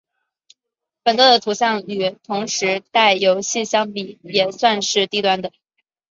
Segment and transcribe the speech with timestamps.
[1.03, 5.51] 本作的图像与同时代游戏相比也算是低端的。